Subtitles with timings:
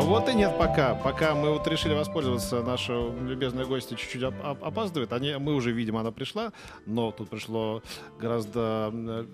[0.00, 0.94] А вот и нет пока.
[0.94, 5.12] Пока мы вот решили воспользоваться, наша любезная гостья чуть-чуть оп- оп- опаздывает.
[5.12, 6.52] Они, мы уже видим, она пришла,
[6.86, 7.82] но тут пришло
[8.18, 8.90] гораздо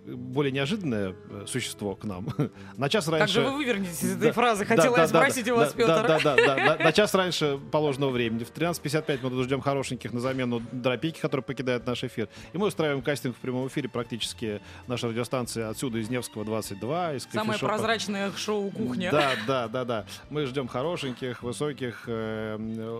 [0.06, 2.26] более неожиданное э, существо к нам.
[2.76, 3.34] На час Как раньше...
[3.34, 4.64] же вы вывернетесь из этой Да, фразы?
[4.64, 5.92] Хотела да, я да, спросить да, у вас, да, Петр.
[5.92, 8.42] Да, да, да, да, на, на час раньше положенного времени.
[8.42, 12.28] В 13.55 мы тут ждем хорошеньких на замену дропики, которые покидают наш эфир.
[12.52, 17.28] И мы устраиваем кастинг в прямом эфире практически нашей радиостанции отсюда, из Невского 22, из
[17.32, 19.12] Самое прозрачное шоу «Кухня».
[19.12, 20.06] Да, да, да, да.
[20.28, 22.56] Мы ждем хорошеньких, высоких, э,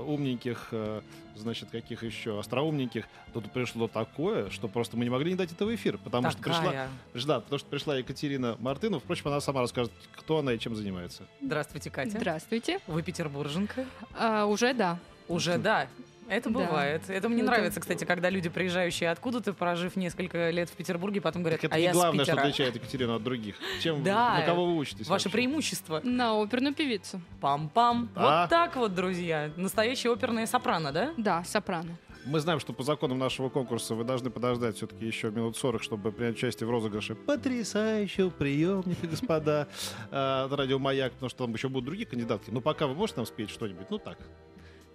[0.06, 1.00] умненьких, э,
[1.34, 3.06] значит, каких еще, остроумненьких.
[3.32, 6.42] Тут пришло такое, что просто мы не могли не дать этого в эфир, потому что
[6.42, 6.90] пришла, Такая.
[7.14, 9.00] да, потому что пришла Екатерина Мартынова.
[9.00, 11.22] Впрочем, она сама расскажет, кто она и чем занимается.
[11.40, 12.18] Здравствуйте, Катя.
[12.18, 12.80] Здравствуйте.
[12.86, 13.86] Вы петербурженка?
[14.18, 14.98] А, уже да.
[15.28, 15.88] Уже, да.
[16.28, 16.58] Это Да.
[16.60, 17.02] бывает.
[17.08, 21.42] Это мне Это- нравится, кстати, когда люди, приезжающие откуда-то, прожив несколько лет в Петербурге, потом
[21.42, 23.56] говорят, Так это а не я главное, с что отличает Екатерину от других.
[23.82, 24.38] Чем, Да.
[24.38, 25.06] на кого вы учитесь?
[25.08, 25.30] Ваше вообще?
[25.30, 26.00] преимущество.
[26.02, 27.20] На оперную певицу.
[27.40, 28.08] Пам-пам.
[28.14, 28.40] Да.
[28.42, 29.50] Вот так вот, друзья.
[29.56, 31.12] Настоящая оперная сопрано, да?
[31.16, 31.96] Да, сопрано.
[32.24, 36.10] Мы знаем, что по законам нашего конкурса вы должны подождать все-таки еще минут 40, чтобы
[36.10, 39.68] принять участие в розыгрыше потрясающего приемника, господа,
[40.10, 42.50] э, радио «Маяк», потому что там еще будут другие кандидатки.
[42.50, 43.86] Но пока вы можете нам спеть что-нибудь?
[43.90, 44.18] Ну так,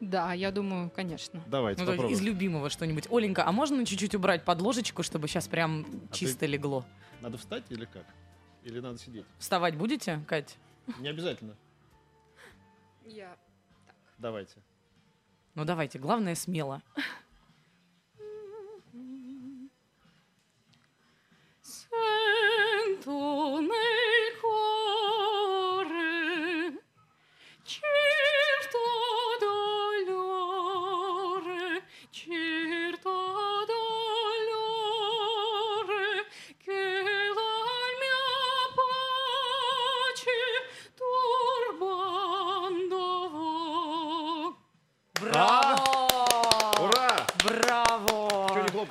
[0.01, 1.41] Да, я думаю, конечно.
[1.45, 2.13] давайте Ну, попробуем.
[2.13, 3.07] из любимого что-нибудь.
[3.11, 6.83] Оленька, а можно чуть-чуть убрать под ложечку, чтобы сейчас прям А чисто легло?
[7.21, 8.05] Надо встать или как?
[8.63, 9.25] Или надо сидеть?
[9.37, 10.57] Вставать будете, Кать?
[10.99, 11.55] Не обязательно.
[13.05, 13.37] Я...
[14.17, 14.55] Давайте.
[15.53, 16.81] Ну давайте, главное смело.
[21.61, 24.90] Sento nel cuore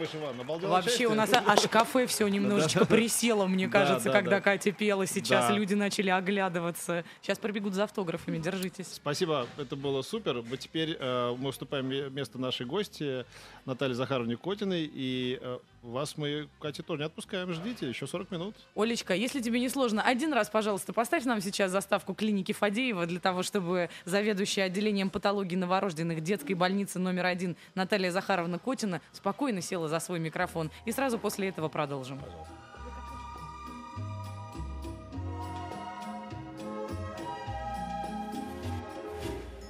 [0.06, 0.40] Чего не хлопаешь, Иван?
[0.40, 1.40] Обалдел от Вообще у счастья?
[1.40, 4.40] нас аж кафе все немножечко присело, мне кажется, да, когда да.
[4.40, 5.06] Катя пела.
[5.06, 5.54] Сейчас Да.
[5.54, 7.04] люди начали оглядываться.
[7.22, 8.88] Сейчас пробегут за автографами, держитесь.
[8.94, 10.42] Спасибо, это было супер.
[10.48, 13.24] Мы теперь э, мы уступаем ме- место нашей гости
[13.66, 14.90] Наталье Захаровне Котиной.
[14.92, 17.52] И э, вас мы, Катя, тоже не отпускаем.
[17.52, 18.54] Ждите, еще 40 минут.
[18.74, 23.20] Олечка, если тебе не сложно, один раз, пожалуйста, поставь нам сейчас заставку клиники Фадеева для
[23.20, 29.88] того, чтобы заведующая отделением патологии новорожденных детской больницы номер один Наталья Захаровна Котина спокойно села
[29.88, 30.70] за свой микрофон.
[30.84, 32.20] И сразу после этого продолжим.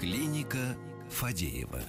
[0.00, 0.76] Клиника
[1.10, 1.82] Фадеева.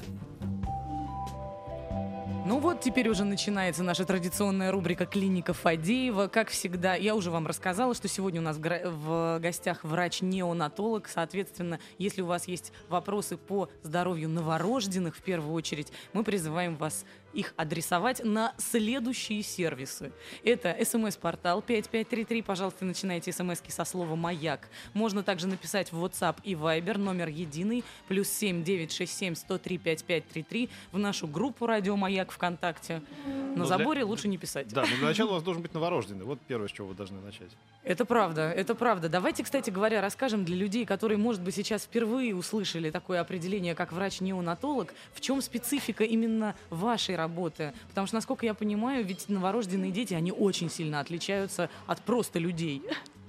[2.44, 6.28] Ну вот, теперь уже начинается наша традиционная рубрика «Клиника Фадеева».
[6.28, 11.08] Как всегда, я уже вам рассказала, что сегодня у нас в гостях врач-неонатолог.
[11.08, 17.06] Соответственно, если у вас есть вопросы по здоровью новорожденных, в первую очередь, мы призываем вас
[17.34, 20.12] их адресовать на следующие сервисы.
[20.44, 22.42] Это смс-портал 5533.
[22.42, 24.68] Пожалуйста, начинайте смс со слова «Маяк».
[24.94, 31.28] Можно также написать в WhatsApp и Viber, номер единый, плюс 7967 103 5533, в нашу
[31.28, 33.02] группу «Радио Маяк» ВКонтакте.
[33.26, 34.68] На для- заборе лучше не писать.
[34.70, 36.26] Да, но для начала у вас должен быть новорожденный.
[36.26, 37.52] Вот первое, с чего вы должны начать.
[37.84, 39.10] Это правда, это правда.
[39.10, 43.92] Давайте, кстати говоря, расскажем для людей, которые, может быть, сейчас впервые услышали такое определение, как
[43.92, 47.74] врач-неонатолог, в чем специфика именно вашей работы.
[47.90, 52.82] Потому что, насколько я понимаю, ведь новорожденные дети, они очень сильно отличаются от просто людей.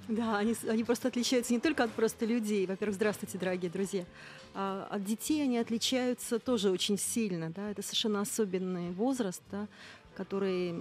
[0.09, 2.67] Да, они, они просто отличаются не только от просто людей.
[2.67, 4.05] Во-первых, здравствуйте, дорогие друзья.
[4.55, 7.51] А от детей они отличаются тоже очень сильно.
[7.51, 7.71] Да?
[7.71, 9.69] Это совершенно особенный возраст, да,
[10.15, 10.75] который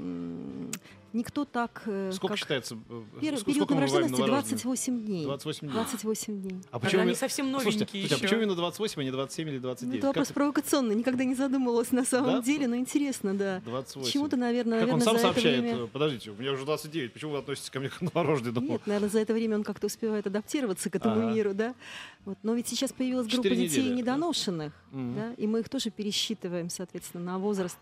[1.13, 1.81] никто так...
[1.87, 2.77] э, Сколько как- считается?
[2.89, 4.61] э, период сколько бываем новорожденности новорожденными?
[4.61, 5.25] 28 дней.
[5.25, 5.73] 28 дней.
[5.73, 6.61] 28 дней.
[6.71, 8.23] А Когда они именно- совсем новенькие слушайте, а еще.
[8.23, 9.97] почему именно 28, а не 27 или Ну, 29?
[9.97, 10.95] это вопрос Как- провокационный.
[10.95, 12.41] Никогда не задумывалась на самом Да?
[12.41, 13.61] деле, но интересно, да.
[13.65, 14.09] 28.
[14.09, 15.83] Чему-то, наверное, Как он наверное, сам за это сообщает, время...
[15.83, 18.67] э, подождите, у меня уже 29, почему вы относитесь ко мне как к новорожденному?
[18.69, 21.33] Нет, наверное, за это время он как-то успевает адаптироваться к этому Ага.
[21.33, 21.75] миру, да.
[22.23, 22.37] Вот.
[22.43, 23.95] Но ведь сейчас появилась группа детей недели, да?
[23.95, 25.15] недоношенных, Мгм.
[25.15, 27.77] да, и мы их тоже пересчитываем, соответственно, на возраст.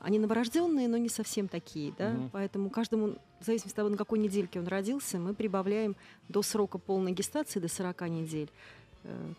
[0.00, 2.30] Они новорожденные, но не совсем такие, да, Мгм.
[2.32, 5.94] поэтому каждому, в зависимости от того, на какой недельке он родился, мы прибавляем
[6.28, 8.81] до срока полной гестации, до 40 недель, э,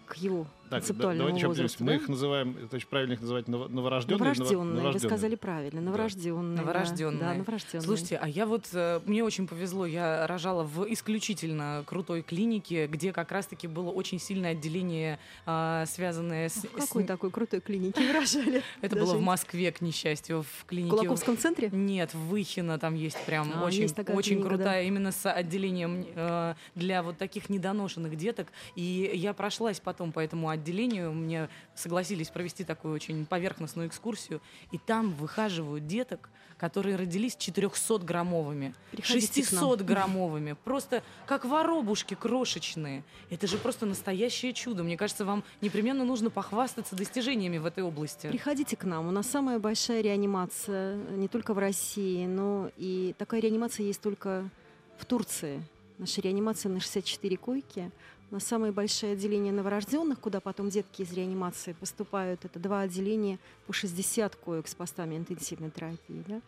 [0.07, 1.83] к его Так, да- концептуальному давайте еще возрасту.
[1.85, 1.95] Мы да?
[1.95, 4.17] их называем, это очень правильно их называть ново- новорожденные.
[4.19, 5.85] Новорожденные, вы сказали правильно, Да.
[5.85, 6.55] новорожденные.
[6.57, 6.61] да.
[6.63, 7.19] Новорожденные.
[7.19, 7.81] Да, новорожденные.
[7.85, 13.13] Слушайте, а я вот, э, мне очень повезло, я рожала в исключительно крутой клинике, где
[13.13, 16.55] как раз-таки было очень сильное отделение, а, связанное с...
[16.55, 18.63] в с- какой такой крутой клинике вы рожали?
[18.81, 20.91] Это было в Москве, к несчастью, в В клинике...
[20.95, 21.69] Кулаковском центре?
[21.71, 27.03] Нет, в Выхино там есть прям А, очень, очень крутая, именно с отделением э, для
[27.03, 28.47] вот таких недоношенных деток.
[28.75, 34.41] И я прошлась потом по этому отделению, мне согласились провести такую очень поверхностную экскурсию,
[34.71, 39.73] и там выхаживают деток, которые родились 400-граммовыми, Приходите к нам.
[39.73, 43.03] 600-граммовыми, просто как воробушки крошечные.
[43.29, 44.81] Это же просто настоящее чудо.
[44.81, 48.29] Мне кажется, вам непременно нужно похвастаться достижениями в этой области.
[48.29, 49.07] Приходите к нам.
[49.07, 54.49] У нас самая большая реанимация не только в России, но и такая реанимация есть только
[54.97, 55.61] в Турции.
[55.99, 57.91] Наша реанимация на 64 койки.
[58.31, 62.45] Нас самое большое отделение новорожденных, куда потом детки из реанимации поступают.
[62.45, 63.37] Это два отделения
[63.67, 66.23] по 60 коек с постами интенсивной терапии.
[66.27, 66.41] да.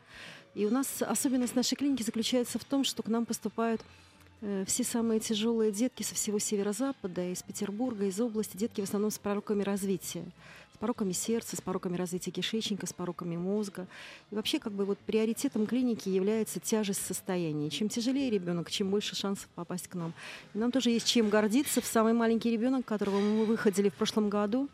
[0.55, 3.81] И у нас особенность нашей клиники заключается в том, что к нам поступают
[4.65, 9.17] все самые тяжелые детки со всего северо-запада, из Петербурга, из области, детки в основном с
[9.17, 10.25] пороками развития
[10.75, 13.87] с пороками сердца, с пороками развития кишечника, с пороками мозга.
[14.29, 17.69] И вообще как бы вот приоритетом клиники является тяжесть состояния.
[17.69, 20.13] Чем тяжелее ребенок, чем больше шансов попасть к нам.
[20.53, 21.79] И нам тоже есть чем гордиться.
[21.81, 24.67] Самый маленький ребенок, которого мы выходили в прошлом году,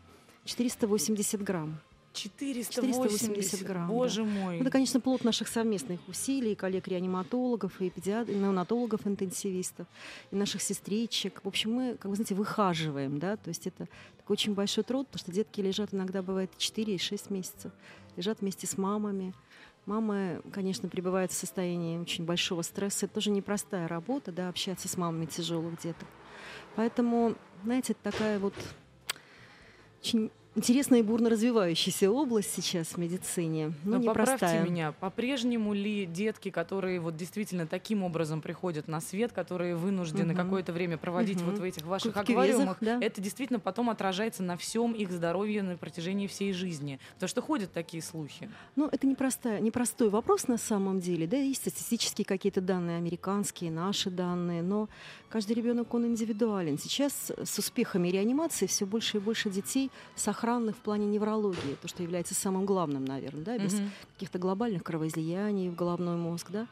[0.44, 1.78] 480 грамм.
[2.12, 4.58] 480, 480 грамм, Боже мой.
[4.58, 9.86] Это, конечно, плод наших совместных усилий, коллег-реаниматологов и педиатров, неонатологов-интенсивистов,
[10.30, 11.40] и наших сестричек.
[11.42, 13.88] В общем, мы, как вы знаете, выхаживаем, да, то есть это
[14.18, 17.72] такой очень большой труд, потому что детки лежат иногда, бывает, 4 и 6 месяцев.
[18.16, 19.34] Лежат вместе с мамами.
[19.86, 23.06] Мамы, конечно, пребывают в состоянии очень большого стресса.
[23.06, 26.06] Это тоже непростая работа, да, общаться с мамами тяжелых деток.
[26.76, 27.34] Поэтому,
[27.64, 28.54] знаете, это такая вот
[30.00, 33.72] очень интересная и бурно развивающаяся область сейчас в медицине.
[33.84, 34.64] Но, Но поправьте непростая.
[34.64, 40.42] меня, по-прежнему ли детки, которые вот действительно таким образом приходят на свет, которые вынуждены Мгм.
[40.42, 41.50] какое-то время проводить Мгм.
[41.50, 42.98] вот в этих ваших аквариумах, да.
[43.00, 46.98] это действительно потом отражается на всем их здоровье на протяжении всей жизни?
[47.14, 48.50] Потому что ходят такие слухи.
[48.76, 51.26] Ну, это непростая, непростой вопрос на самом деле.
[51.26, 54.88] Да, есть статистические какие-то данные, американские, наши данные, но
[55.30, 56.78] каждый ребенок, он индивидуален.
[56.78, 59.90] Сейчас с успехами реанимации все больше и больше детей
[60.42, 63.90] сохранных в плане неврологии, то, что является самым главным, наверное, да, без Мгм.
[64.14, 66.66] каких-то глобальных кровоизлияний в головной мозг, да.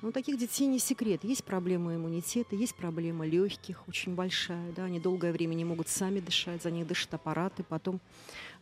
[0.00, 1.22] Но у таких детей не секрет.
[1.22, 6.18] Есть проблема иммунитета, есть проблема легких, очень большая, да, они долгое время не могут сами
[6.18, 8.00] дышать, за них дышат аппараты, потом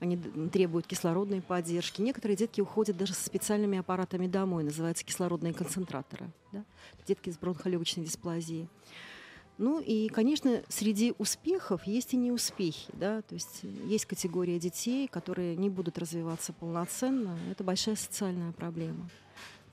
[0.00, 0.18] они
[0.52, 2.02] требуют кислородной поддержки.
[2.02, 6.62] Некоторые детки уходят даже со специальными аппаратами домой, называются кислородные концентраторы, да,
[7.06, 8.68] детки с бронхолегочной дисплазией.
[9.60, 12.90] Ну и, конечно, среди успехов есть и неуспехи.
[12.94, 13.20] Да?
[13.20, 17.38] То есть есть категория детей, которые не будут развиваться полноценно.
[17.50, 19.10] Это большая социальная проблема.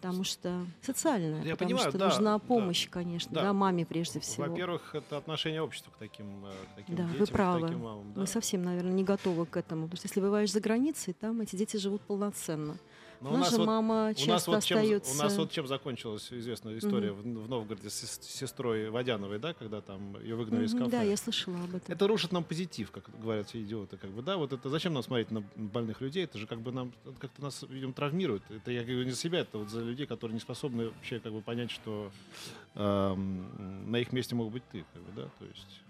[0.01, 3.43] Потому что социальная, Я потому понимаю, что да, нужна да, помощь, конечно, да.
[3.43, 3.53] да.
[3.53, 4.45] маме прежде всего.
[4.47, 7.67] Во-первых, это отношение общества к таким, э, к таким Да, вы детям, к правы.
[7.67, 8.13] таким мамам.
[8.13, 8.21] да.
[8.21, 9.83] Мы совсем, наверное, не готовы к этому.
[9.85, 12.77] Потому что если бываешь за границей, там эти дети живут полноценно.
[13.19, 15.11] Но У нас мама у нас часто вот чем, остается...
[15.11, 19.53] у нас вот чем закончилась известная история в, в Новгороде с, с сестрой Водяновой, да,
[19.53, 20.91] когда там ее выгнали из Мгм, кафе.
[20.91, 21.93] Да, я слышала об этом.
[21.93, 25.01] Это рушит нам позитив, как говорят все идиоты, как бы, да, вот это зачем нам
[25.01, 28.43] смотреть на больных людей, это же как бы нам как-то нас, видимо, травмирует.
[28.49, 31.33] Это я говорю не за себя, это вот за людей, которые не способны вообще как
[31.33, 32.11] бы понять, что
[32.75, 35.81] эм, на их месте мог быть ты, как бы, да, то есть.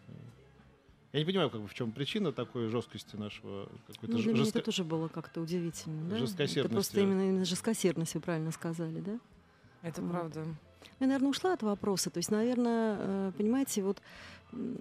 [1.18, 4.44] Я не понимаю, как бы в чем причина такой жесткости нашего какой-то Ну, для меня
[4.44, 6.08] жестко- это тоже было как-то удивительно.
[6.10, 6.18] Да?
[6.18, 6.60] жесткосердности.
[6.60, 9.20] Это просто именно, именно жесткосердность, вы правильно сказали, да?
[9.82, 10.12] Это Вот.
[10.12, 10.46] правда.
[11.00, 12.12] Я, наверное, ушла от вопроса.
[12.12, 14.00] То есть, наверное, э, понимаете, вот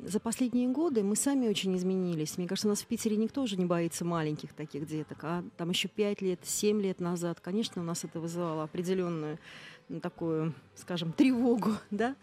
[0.07, 2.37] за последние годы мы сами очень изменились.
[2.37, 5.19] Мне кажется, у нас в Питере никто уже не боится маленьких таких деток.
[5.23, 9.39] А там еще 5 лет, 7 лет назад, конечно, у нас это вызывало определенную ну,
[10.03, 12.17] такую, скажем, тревогу, да,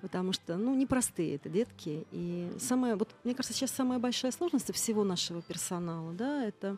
[0.00, 2.06] потому что, ну, непростые это детки.
[2.10, 6.76] И самое, вот, мне кажется, сейчас самая большая сложность всего нашего персонала, да, это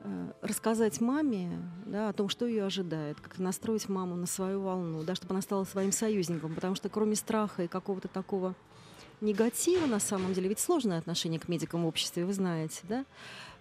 [0.00, 5.02] э, рассказать маме да, о том, что ее ожидает, как настроить маму на свою волну,
[5.02, 8.54] да, чтобы она стала своим союзником, потому что кроме страха и какого-то такого
[9.20, 13.04] негатива, на самом деле, ведь сложное отношение к медикам в обществе, вы знаете, да,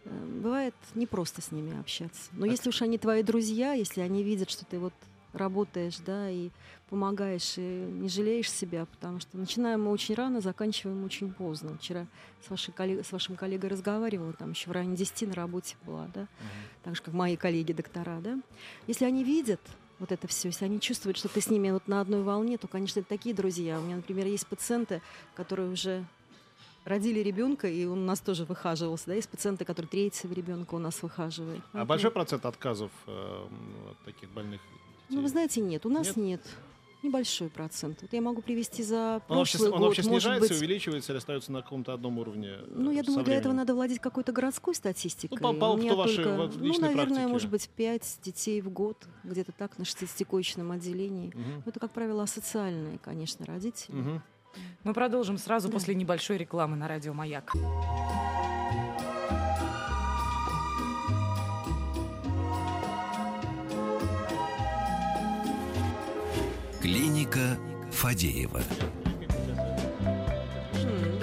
[0.06, 2.30] Э, бывает непросто с ними общаться.
[2.34, 2.52] Но Так.
[2.52, 4.94] если уж они твои друзья, если они видят, что ты вот
[5.36, 6.50] работаешь, да, и
[6.90, 11.78] помогаешь, и не жалеешь себя, потому что начинаем мы очень рано, заканчиваем очень поздно.
[11.78, 12.08] Вчера
[12.46, 16.08] с, вашей коллег- с вашим коллегой разговаривала, там еще в районе 10 на работе была,
[16.14, 16.50] да, Мгм.
[16.84, 18.40] так же, как мои коллеги-доктора, да.
[18.88, 19.62] Если они видят
[20.00, 22.68] вот это все, если они чувствуют, что ты с ними вот на одной волне, то,
[22.68, 23.80] конечно, это такие друзья.
[23.80, 25.02] У меня, например, есть пациенты,
[25.36, 26.06] которые уже
[26.84, 29.08] родили ребенка, и он у нас тоже выхаживался.
[29.08, 31.64] Да, есть пациенты, которые третьего ребенка у нас выхаживают.
[31.74, 33.48] А большой процент отказов э,
[33.92, 34.62] от таких больных
[35.10, 36.18] Ну, вы знаете, нет, у нас Нет?
[36.18, 36.42] нет.
[37.04, 38.02] Небольшой процент.
[38.02, 41.18] Вот я могу привести за Он вообще, прошлый он год, вообще снижается, быть, увеличивается или
[41.20, 42.48] остается на каком-то одном уровне?
[42.58, 45.38] э, Ну, я думаю, для этого надо владеть какой-то городской статистикой.
[45.40, 47.28] Ну, по- по У опыту меня вашей только, ну, наверное, практики.
[47.32, 51.32] может быть, 5 детей в год, где-то так, на 60-коечном отделении.
[51.36, 53.96] Ну, Это, как правило, асоциальные, конечно, родители.
[53.96, 54.24] Мгм.
[54.84, 55.74] Мы продолжим сразу Да.
[55.74, 57.54] после небольшой рекламы на радио Маяк.
[67.26, 67.58] Клиника
[67.92, 68.62] Фадеева.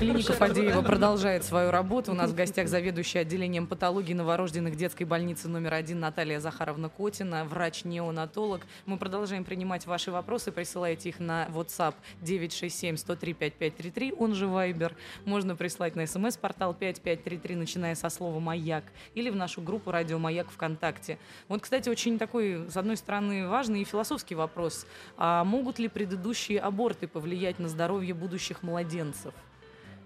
[0.02, 2.10] Клиника Фадеева продолжает свою работу.
[2.10, 7.44] У нас в гостях заведующая отделением патологии новорожденных детской больницы номер один Наталья Захаровна Котина,
[7.44, 8.62] врач-неонатолог.
[8.84, 10.50] Мы продолжаем принимать ваши вопросы.
[10.50, 14.92] Присылайте их на WhatsApp 967-103-5533, он же Viber.
[15.24, 18.82] Можно прислать на смс-портал 5533, начиная со слова «Маяк»,
[19.14, 21.16] или в нашу группу «Радио Маяк» ВКонтакте.
[21.46, 24.84] Вот, кстати, очень такой, с одной стороны, важный и философский вопрос.
[25.16, 29.32] А могут ли предыдущие аборты повлиять на здоровье будущих младенцев?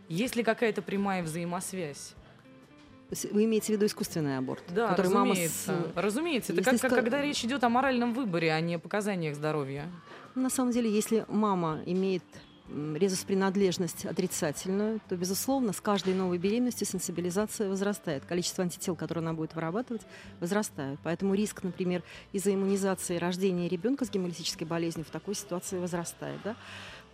[0.08, 2.14] Есть ли какая-то прямая взаимосвязь?
[3.30, 4.62] Вы имеете в виду искусственный аборт?
[4.68, 5.92] Да, который мама с- разумеется.
[5.94, 6.52] Разумеется.
[6.52, 9.86] Это Если как, как- когда речь идет о моральном выборе, а не о показаниях здоровья.
[10.34, 12.24] Ну, На самом деле, если мама имеет
[12.96, 18.24] резус-принадлежность отрицательную, то, безусловно, с каждой новой беременностью сенсибилизация возрастает.
[18.24, 20.02] Количество антител, которые она будет вырабатывать,
[20.40, 20.98] возрастает.
[21.04, 26.40] Поэтому риск, например, из-за иммунизации рождения ребенка с гемолитической болезнью в такой ситуации возрастает.
[26.42, 26.56] Да?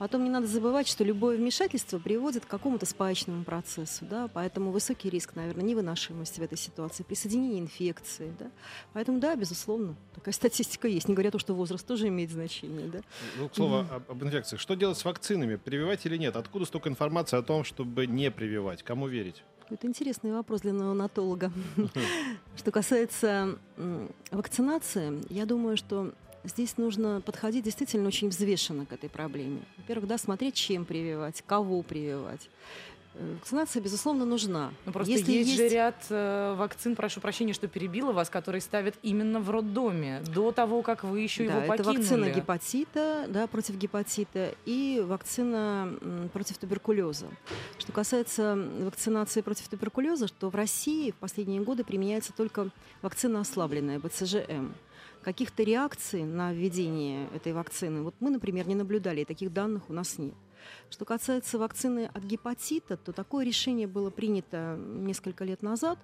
[0.03, 4.05] Потом не надо забывать, что любое вмешательство приводит к какому-то спаечному процессу.
[4.05, 4.27] Да?
[4.35, 8.35] Поэтому высокий риск, наверное, невынашиваемости в этой ситуации, присоединение инфекции.
[8.37, 8.51] Да?
[8.95, 11.07] Поэтому, да, безусловно, такая статистика есть.
[11.07, 12.89] Не говоря то, что возраст тоже имеет значение.
[12.89, 12.99] Да?
[13.39, 14.61] Ну, к слову, об, об инфекциях.
[14.61, 15.55] Что делать с вакцинами?
[15.55, 16.35] Прививать или нет?
[16.35, 18.83] Откуда столько информации о том, чтобы не прививать?
[18.83, 19.45] Кому верить?
[19.71, 21.53] Это интересный вопрос для неонатолога.
[22.57, 23.57] Что касается
[24.33, 26.13] вакцинации, я думаю, что
[26.45, 29.63] здесь нужно подходить действительно очень взвешенно к этой проблеме.
[29.79, 32.49] Во-первых, да, смотреть, чем прививать, кого прививать.
[33.15, 34.73] Э, Вакцинация, безусловно, нужна.
[34.87, 38.95] Ну, просто Если есть, же ряд э, вакцин, прошу прощения, что перебила вас, которые ставят
[39.03, 41.99] именно в роддоме, до того, как вы еще Да, его это покинули.
[41.99, 47.27] вакцина гепатита, да, против гепатита и вакцина м, против туберкулеза.
[47.79, 52.71] Что касается вакцинации против туберкулеза, что в России в последние годы применяется только
[53.03, 54.73] вакцина ослабленная, БЦЖМ.
[55.23, 59.93] Каких-то реакций на введение этой вакцины, вот мы, например, не наблюдали, и таких данных у
[59.93, 60.35] нас нет.
[60.91, 65.99] Что касается вакцины от гепатита, то такое решение было принято несколько лет назад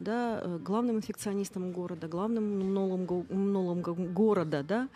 [0.00, 4.62] да, э, главным инфекционистом города, главным иммунологом, го- иммунологом города.
[4.62, 4.88] Да,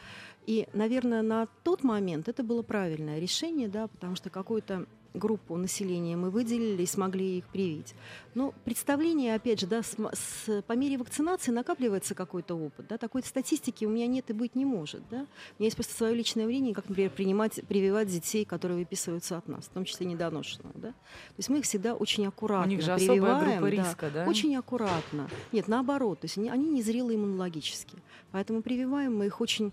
[0.46, 6.16] и, наверное, на тот момент это было правильное решение, да, потому что какую-то группу населения
[6.16, 7.94] мы выделили и смогли их привить.
[8.34, 12.86] Но представление, опять же, да, с, с- по мере вакцинации накапливается какой-то опыт.
[12.88, 15.02] Да, такой статистики у меня нет и быть не может.
[15.10, 15.18] Да.
[15.18, 19.48] У меня есть просто свое личное мнение, как, например, принимать, прививать детей, которые выписываются от
[19.48, 20.72] нас, в том числе недоношенных.
[20.74, 20.88] Да.
[20.88, 23.44] То есть мы их всегда очень У аккуратно них же прививаем.
[23.44, 23.70] группа да.
[23.70, 24.26] риска, да?
[24.26, 25.28] Очень аккуратно.
[25.52, 26.20] Нет, наоборот.
[26.20, 27.98] То есть они, они незрелые иммунологически.
[28.30, 29.72] Поэтому прививаем мы их очень,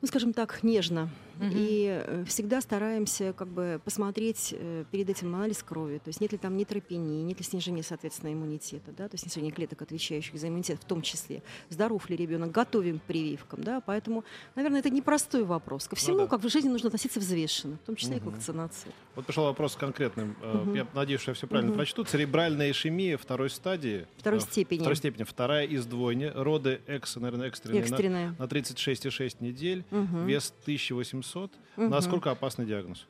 [0.00, 1.08] ну, скажем так, нежно.
[1.40, 6.32] И э, всегда стараемся как бы посмотреть э, перед этим анализ крови, то есть нет
[6.32, 10.48] ли там нейтропении, нет ли снижения, соответственно, иммунитета, да, то есть снижение клеток, отвечающих за
[10.48, 11.42] иммунитет в том числе.
[11.70, 14.24] Здоров ли ребенок, готовим к прививкам, да, поэтому,
[14.56, 15.88] наверное, это непростой вопрос.
[15.88, 16.26] Ко всему, да.
[16.26, 18.90] как в жизни, нужно относиться взвешенно, в том числе и к вакцинации.
[19.14, 20.36] Вот пришел вопрос конкретным.
[20.42, 20.74] Э, Мгм.
[20.74, 21.78] Я надеюсь, что я все правильно Мгм.
[21.78, 22.04] прочту.
[22.04, 24.06] Церебральная ишемия второй стадии.
[24.16, 24.78] Второй степени.
[24.80, 25.22] Второй степени.
[25.24, 26.30] Вторая из двойни.
[26.34, 27.80] Роды экс, наверное, экстренные.
[27.82, 28.34] на- Экстренная.
[28.38, 29.84] На 36,6 недель.
[29.90, 30.26] Мгм.
[30.26, 31.27] Вес 1800.
[31.76, 31.90] Мгм.
[31.90, 33.06] Насколько опасный диагноз?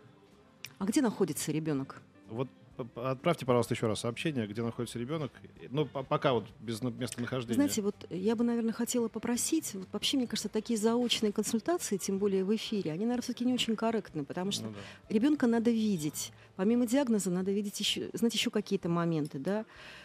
[0.78, 2.00] А где находится ребенок?
[2.28, 2.48] Вот
[2.94, 5.32] отправьте, пожалуйста, еще раз сообщение, где находится ребенок.
[5.70, 7.54] Ну, по- пока вот без на- местонахождения.
[7.56, 12.18] Знаете, вот я бы, наверное, хотела попросить, вот вообще, мне кажется, такие заочные консультации, тем
[12.18, 14.78] более в эфире, они, наверное, все-таки не очень корректны, потому что Ну да.
[15.14, 16.32] ребенка надо видеть.
[16.54, 19.64] Помимо диагноза надо видеть еще, знать еще какие-то моменты, да.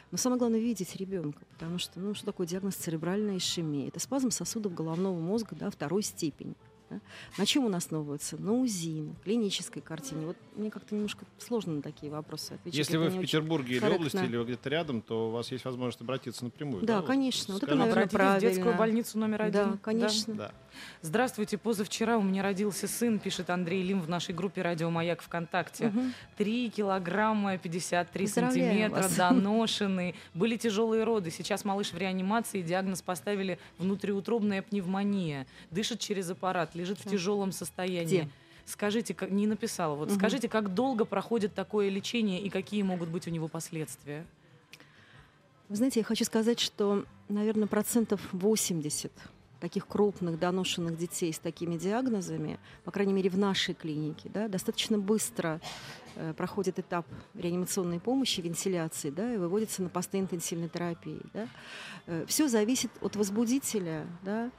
[0.09, 3.87] Но самое главное видеть ребенка, потому что, ну, что такое диагноз церебральная ишемия?
[3.89, 6.55] Это спазм сосудов головного мозга, да, второй степени.
[6.93, 7.01] Да.
[7.37, 8.37] На чем он основывается?
[8.37, 10.27] На УЗИ, на клинической картине.
[10.27, 12.77] Вот мне как-то немножко сложно на такие вопросы отвечать.
[12.77, 15.65] Если Это вы в Петербурге или области, или вы где-то рядом, то у вас есть
[15.65, 16.85] возможность обратиться напрямую.
[16.85, 17.53] Да, вот конечно.
[17.53, 18.77] Вот это, скажем, наверное, Обратитесь в детскую правильно.
[18.79, 19.71] больницу номер один.
[19.71, 20.33] Да, конечно.
[20.35, 20.51] Да.
[21.01, 25.87] Здравствуйте, позавчера у меня родился сын, пишет Андрей Лим в нашей группе «Радио Маяк ВКонтакте».
[25.87, 26.13] Мгм.
[26.37, 28.53] 3 килограмма 53 Поздравляем
[28.91, 29.15] сантиметра, вас.
[29.15, 30.15] доношенный.
[30.33, 31.29] Были тяжелые роды.
[31.31, 32.61] Сейчас малыш в реанимации.
[32.61, 35.45] Диагноз поставили внутриутробная пневмония.
[35.71, 37.09] Дышит через аппарат, лежит в Да.
[37.11, 38.03] тяжелом состоянии.
[38.21, 38.29] Где?
[38.65, 40.17] Скажите, как, не написала, вот Мгм.
[40.17, 44.25] скажите, как долго проходит такое лечение и какие могут быть у него последствия?
[45.69, 49.11] Вы знаете, я хочу сказать, что, наверное, процентов 80
[49.63, 54.97] таких крупных доношенных детей с такими диагнозами, по крайней мере, в нашей клинике, да, достаточно
[54.97, 55.61] быстро
[56.15, 61.21] э, проходит этап реанимационной помощи, вентиляции, да, и выводится на посты интенсивной терапии.
[61.33, 61.47] Да.
[62.27, 64.51] Все зависит от возбудителя, да,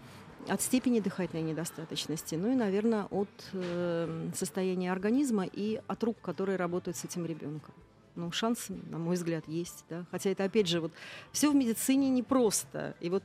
[0.49, 6.57] от степени дыхательной недостаточности, ну и, наверное, от э, состояния организма и от рук, которые
[6.57, 7.75] работают с этим ребенком.
[8.17, 10.05] Ну, шанс, на мой взгляд, есть, да.
[10.13, 10.93] Хотя это, опять же, вот
[11.33, 12.95] все в медицине непросто.
[13.01, 13.25] И вот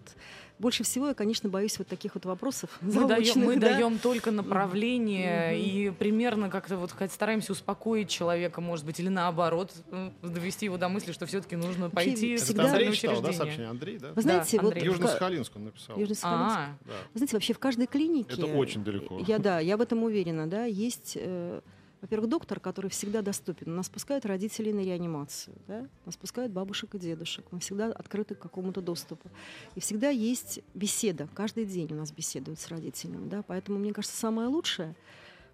[0.58, 2.72] больше всего я, конечно, боюсь вот таких вот вопросов.
[2.81, 3.69] Мы даем, мы да.
[3.69, 5.62] даем только направление Мгм.
[5.63, 10.77] и примерно как-то вот хоть стараемся успокоить человека, может быть, или наоборот, м, довести его
[10.77, 13.69] до мысли, что все-таки нужно пойти в Это всегда- Андрей читал, да, сообщение?
[13.69, 14.08] Андрей, да?
[14.10, 14.89] Вы Да, знаете, вот Андрей.
[14.89, 15.98] в ка- Южно-Сахалинск он написал.
[15.98, 16.55] Южно-Сахалинск.
[16.58, 16.93] А, Да.
[17.13, 18.34] Вы знаете, вообще в каждой клинике...
[18.34, 19.19] Это очень далеко.
[19.27, 21.13] Я, да, я в этом уверена, да, есть...
[21.15, 21.62] э,
[22.01, 23.75] во-первых, доктор, который всегда доступен.
[23.75, 25.88] Нас пускают родителей на реанимацию, да?
[26.06, 27.46] нас пускают бабушек и дедушек.
[27.51, 29.29] Мы всегда открыты к какому-то доступу.
[29.75, 31.27] И всегда есть беседа.
[31.34, 33.27] Каждый день у нас беседуют с родителями.
[33.27, 33.41] Да?
[33.41, 34.96] Поэтому, мне кажется, самое лучшее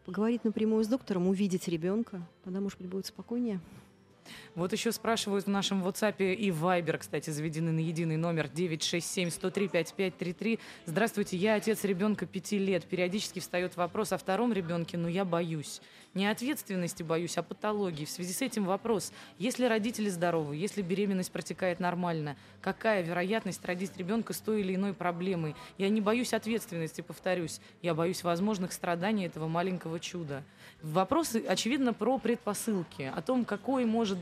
[0.06, 2.22] поговорить напрямую с доктором, увидеть ребенка.
[2.44, 3.60] Тогда, может быть, будет спокойнее.
[4.56, 10.60] Вот еще спрашивают в нашем WhatsApp и Viber, кстати, заведены на единый номер 967-103-5533.
[10.86, 12.86] Здравствуйте, я отец ребенка пяти лет.
[12.86, 15.82] Периодически встает вопрос о втором ребенке, но я боюсь.
[16.15, 18.05] Не ответственности боюсь, а патологии.
[18.05, 23.98] В связи с этим вопрос, если родители здоровы, если беременность протекает нормально, какая вероятность родить
[23.98, 25.57] ребенка с той или иной проблемой?
[25.77, 27.60] Я не боюсь ответственности, повторюсь.
[27.81, 30.41] Я боюсь возможных страданий этого маленького чуда.
[30.81, 34.17] Вопросы, очевидно, про предпосылки, о том, какой может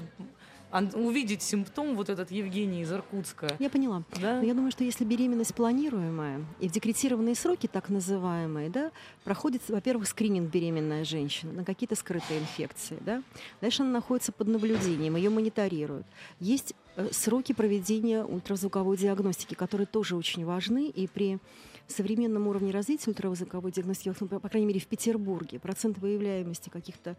[0.96, 3.56] увидеть симптом вот этот Евгений из Иркутска.
[3.60, 4.04] Я поняла.
[4.20, 4.40] Да?
[4.40, 8.92] Но я думаю, что если беременность планируемая и в декретированные сроки, так называемые, да,
[9.24, 12.98] проходит, во-первых, скрининг беременная женщина на какие-то скрытые инфекции.
[13.02, 13.22] Да.
[13.62, 16.08] Дальше она находится под наблюдением, ее мониторируют.
[16.40, 20.90] Есть э, сроки проведения ультразвуковой диагностики, которые тоже очень важны.
[20.90, 21.40] И при
[21.88, 27.16] современном уровне развития ультразвуковой диагностики, ну, по крайней мере, в Петербурге, процент выявляемости каких-то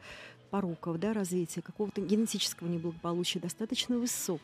[0.50, 4.40] пороков, да, развития, какого-то генетического неблагополучия достаточно высок.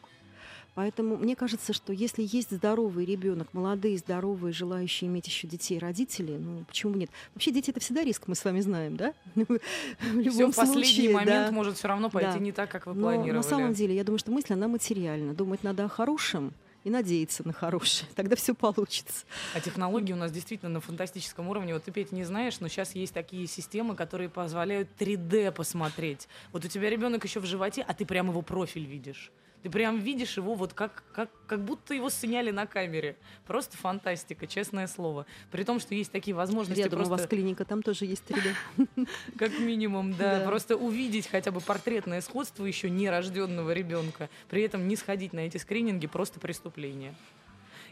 [0.77, 6.37] Поэтому мне кажется, что если есть здоровый ребенок, молодые, здоровые, желающие иметь еще детей, родители,
[6.39, 7.11] ну почему нет?
[7.35, 9.13] Вообще дети это всегда риск, мы с вами знаем, да?
[9.35, 11.51] В Все любом в последний случае, момент да.
[11.51, 12.39] может все равно пойти Да.
[12.39, 13.33] не так, как вы Но планировали.
[13.33, 15.35] на самом деле, я думаю, что мысль, она материальна.
[15.35, 16.53] Думать надо о хорошем
[16.85, 18.09] и надеяться на хорошее.
[18.15, 19.25] Тогда все получится.
[19.55, 21.75] А технологии у нас действительно на фантастическом уровне.
[21.75, 26.29] Вот ты, Петя, не знаешь, но сейчас есть такие системы, которые позволяют 3D посмотреть.
[26.53, 29.31] Вот у тебя ребенок еще в животе, а ты прям его профиль видишь.
[29.63, 33.17] Ты прям видишь его вот как, как, как будто его сняли на камере.
[33.47, 35.27] Просто фантастика, честное слово.
[35.51, 39.07] При том, что есть такие возможности Рядом у просто вас клиника, там тоже есть 3D.
[39.39, 40.43] как минимум, Да.
[40.47, 45.59] просто увидеть хотя бы портретное сходство еще нерожденного ребенка, при этом не сходить на эти
[45.59, 47.15] скрининги просто преступление.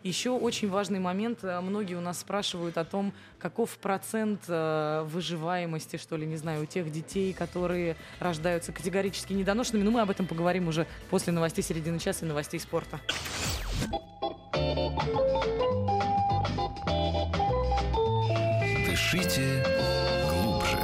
[0.03, 1.41] Еще очень важный момент.
[1.43, 6.63] э, Многие у нас спрашивают о том, каков процент э, выживаемости, что ли, не знаю,
[6.63, 9.83] у тех детей, которые рождаются категорически недоношенными.
[9.85, 13.01] Но мы об этом поговорим уже после новостей середины часа и новостей спорта.
[18.87, 19.65] Дышите
[20.31, 20.79] глубже.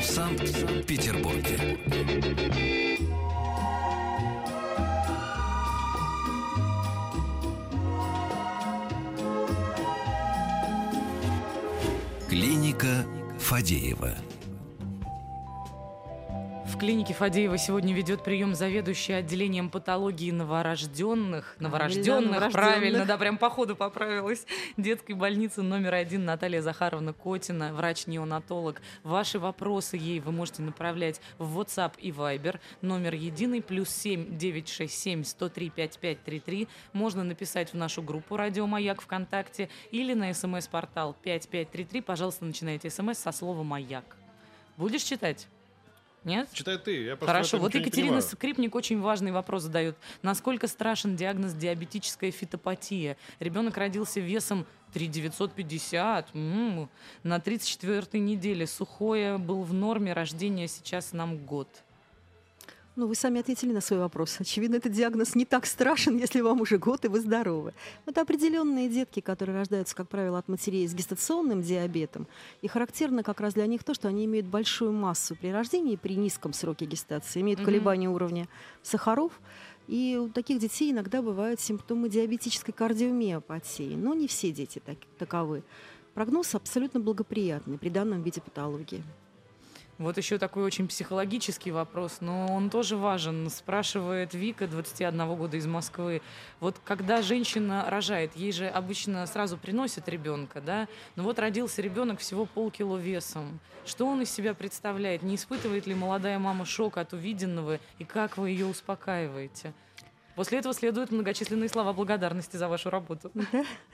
[0.00, 1.78] В Санкт-Петербурге.
[13.54, 14.23] Фадеева.
[16.74, 21.54] В клинике Фадеева сегодня ведет прием заведующий отделением патологии новорожденных.
[21.60, 22.52] Новорожденных, новорожденных.
[22.52, 24.44] правильно, да, прям по ходу поправилась.
[24.76, 28.82] Детской больницы номер один Наталья Захаровна Котина, врач-неонатолог.
[29.04, 32.58] Ваши вопросы ей вы можете направлять в WhatsApp и Viber.
[32.80, 36.68] Номер единый, плюс 7 967 103 5533.
[36.92, 42.00] Можно написать в нашу группу «Радио Маяк» ВКонтакте или на смс-портал 5533.
[42.00, 44.16] Пожалуйста, начинайте смс со слова «Маяк».
[44.76, 45.46] Будешь читать?
[46.24, 46.48] Нет?
[46.52, 48.20] Читай ты, я Хорошо, вот Екатерина.
[48.20, 49.96] Скрипник очень важный вопрос задает.
[50.22, 53.16] Насколько страшен диагноз диабетическая фитопатия?
[53.40, 56.88] Ребенок родился весом 3950, м,
[57.22, 58.66] на 34-й неделе.
[58.66, 61.68] Сухое был в норме, рождения сейчас нам год.
[62.96, 64.36] Ну, вы сами ответили на свой вопрос.
[64.38, 67.74] Очевидно, этот диагноз не так страшен, если вам уже год и вы здоровы.
[68.06, 72.28] Это определенные детки, которые рождаются, как правило, от матерей с гестационным диабетом.
[72.62, 76.14] И характерно как раз для них то, что они имеют большую массу при рождении, при
[76.14, 77.66] низком сроке гестации, имеют Мгм.
[77.66, 78.46] колебания уровня
[78.82, 79.32] сахаров.
[79.88, 83.96] И у таких детей иногда бывают симптомы диабетической кардиомиопатии.
[83.96, 85.62] Но не все дети так- таковы.
[86.14, 89.02] прогноз абсолютно благоприятный при данном виде патологии.
[89.98, 93.48] Вот еще такой очень психологический вопрос, но он тоже важен.
[93.48, 96.20] Спрашивает Вика, 21 года из Москвы.
[96.58, 100.88] Вот когда женщина рожает, ей же обычно сразу приносят ребенка, да?
[101.14, 103.60] Но вот родился ребенок всего полкило весом.
[103.86, 105.22] Что он из себя представляет?
[105.22, 107.78] Не испытывает ли молодая мама шок от увиденного?
[107.98, 109.72] И как вы ее успокаиваете?
[110.34, 113.30] После этого следуют многочисленные слова благодарности за вашу работу.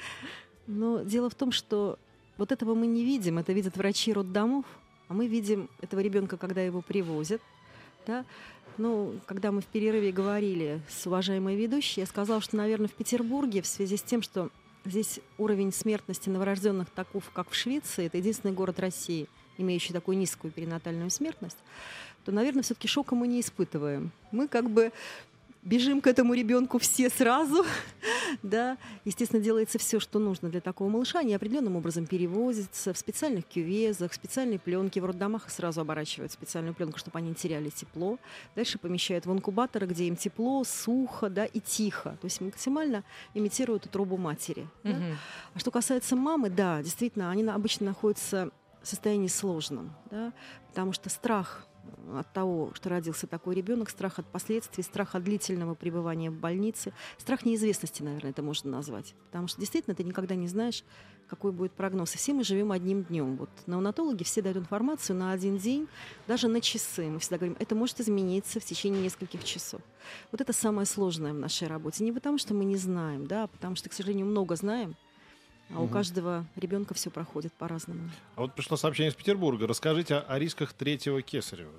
[0.67, 1.99] Но дело в том, что
[2.39, 4.65] вот этого мы не видим, это видят врачи роддомов,
[5.11, 7.43] а мы видим этого ребенка, когда его привозят.
[8.07, 8.25] Да?
[8.79, 13.61] Ну, когда мы в перерыве говорили с уважаемой ведущей, я сказала, что, наверное, в Петербурге
[13.61, 14.51] в связи с тем, что
[14.85, 19.27] здесь уровень смертности новорожденных таков, как в Швеции, это единственный город России,
[19.59, 21.59] имеющий такую низкую перинатальную смертность,
[22.25, 24.13] то, наверное, все-таки шока мы не испытываем.
[24.31, 24.93] Мы как бы
[25.63, 27.65] бежим к этому ребенку все сразу,
[28.43, 33.47] да, естественно, делается все, что нужно для такого малыша, они определенным образом перевозятся в специальных
[33.47, 37.69] кювезах, специальной пленки, в роддомах их сразу оборачивают в специальную пленку, чтобы они не теряли
[37.69, 38.19] тепло,
[38.57, 43.87] дальше помещают в инкубаторы, где им тепло, сухо, да, и тихо, то есть максимально имитируют
[43.87, 44.67] утробу матери.
[44.83, 44.97] Да?
[45.55, 48.51] А что касается мамы, да, действительно, они обычно находятся
[48.83, 50.33] в состоянии сложном, да,
[50.69, 51.67] потому что страх
[52.15, 56.93] от того, что родился такой ребенок, страх от последствий, страх от длительного пребывания в больнице,
[57.19, 59.15] страх неизвестности, наверное, это можно назвать.
[59.27, 60.85] Потому что действительно ты никогда не знаешь,
[61.29, 62.15] какой будет прогноз.
[62.15, 63.37] И все мы живем одним днем.
[63.37, 65.87] Вот неонатологи все дают информацию на один день,
[66.27, 67.09] даже на часы.
[67.09, 69.81] Мы всегда говорим, это может измениться в течение нескольких часов.
[70.33, 72.03] Вот это самое сложное в нашей работе.
[72.03, 74.97] Не потому, что мы не знаем, да, а потому что, к сожалению, много знаем,
[75.73, 75.85] а угу.
[75.85, 78.11] у каждого ребенка все проходит по-разному.
[78.37, 79.67] А вот пришло сообщение из Петербурга.
[79.67, 81.73] Расскажите о, о рисках третьего кесарева.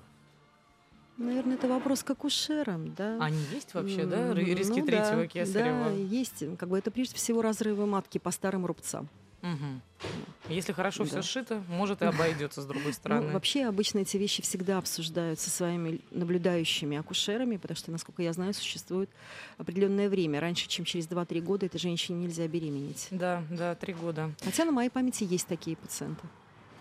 [1.18, 3.18] Наверное, это вопрос к акушерам, да.
[3.20, 5.84] Они есть вообще, да, риски ну, третьего да, кесарева?
[5.84, 6.56] Да, есть.
[6.56, 9.08] Как бы это прежде всего разрывы матки по старым рубцам.
[9.42, 10.12] Угу.
[10.48, 11.10] Если хорошо да.
[11.10, 13.26] все сшито, может и обойдется с другой ну, стороны.
[13.26, 18.32] Ну, вообще обычно эти вещи всегда обсуждают со своими наблюдающими акушерами, потому что, насколько я
[18.32, 19.10] знаю, существует
[19.58, 20.40] определенное время.
[20.40, 23.08] Раньше, чем через 2-3 года, этой женщине нельзя беременеть.
[23.10, 24.30] Да, да, 3 года.
[24.44, 26.22] Хотя на моей памяти есть такие пациенты.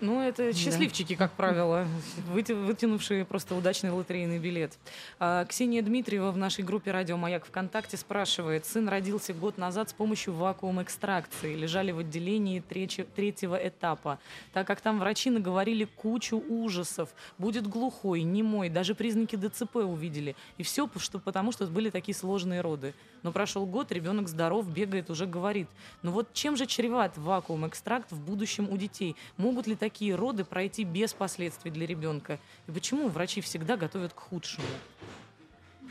[0.01, 1.25] Ну, это счастливчики, да.
[1.25, 1.87] как правило,
[2.33, 4.77] вытянувшие просто удачный лотерейный билет.
[5.19, 8.65] А, Ксения Дмитриева в нашей группе «Радио Маяк ВКонтакте» спрашивает.
[8.65, 11.55] Сын родился год назад с помощью вакуум-экстракции.
[11.55, 14.17] Лежали в отделении третьего этапа.
[14.53, 17.09] Так как там врачи наговорили кучу ужасов.
[17.37, 20.35] Будет глухой, немой, даже признаки ДЦП увидели.
[20.57, 22.95] И все что, потому, что были такие сложные роды.
[23.21, 25.67] Но прошел год, ребенок здоров, бегает, уже говорит.
[26.01, 29.15] Но «Ну вот чем же чреват вакуум-экстракт в будущем у детей?
[29.37, 32.39] Могут ли такие такие роды пройти без последствий для ребенка?
[32.67, 34.65] И почему врачи всегда готовят к худшему?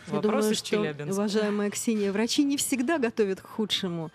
[0.06, 1.12] Я Вопрос думаю, из Челябинска.
[1.12, 4.10] уважаемая Ксения, врачи не всегда готовят к худшему.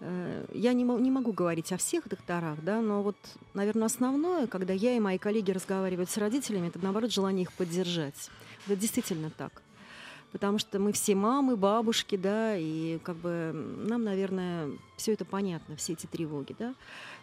[0.00, 3.16] Э, я не, не могу говорить о всех докторах, да, но вот,
[3.54, 8.30] наверное, основное, когда я и мои коллеги разговаривают с родителями, это, наоборот, желание их поддержать.
[8.66, 9.62] Это действительно так.
[10.32, 13.52] Потому что мы все мамы, бабушки, да, и как бы
[13.88, 16.74] нам, наверное, все это понятно, все эти тревоги, да.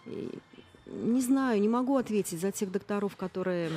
[0.06, 0.30] И
[0.86, 3.72] не знаю, не могу ответить за тех докторов, которые